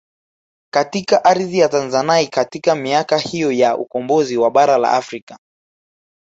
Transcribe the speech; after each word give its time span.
Katika 0.73 1.23
ardhi 1.25 1.57
ya 1.57 1.69
Tanzanai 1.69 2.27
katika 2.27 2.75
miaka 2.75 3.17
hiyo 3.17 3.51
ya 3.51 3.77
ukombozi 3.77 4.37
wa 4.37 4.51
bara 4.51 4.77
la 4.77 4.91
Afrika 4.91 5.37